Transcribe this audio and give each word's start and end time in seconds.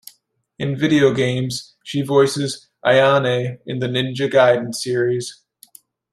In 0.57 0.75
video 0.79 1.13
games, 1.13 1.75
she 1.83 2.01
voices 2.01 2.67
Ayane 2.83 3.59
in 3.67 3.77
the 3.77 3.85
"Ninja 3.85 4.27
Gaiden" 4.27 4.73
series. 4.73 5.43